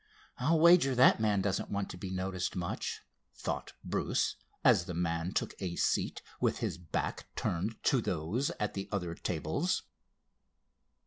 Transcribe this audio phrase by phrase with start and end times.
[0.39, 3.01] "I'll wager that man doesn't want to be noticed much,"
[3.35, 8.73] thought Bruce, as the man took a seat with his back turned to those at
[8.73, 9.83] the other tables.